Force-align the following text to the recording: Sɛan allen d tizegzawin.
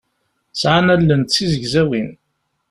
Sɛan 0.61 0.87
allen 0.93 1.21
d 1.23 1.27
tizegzawin. 1.29 2.09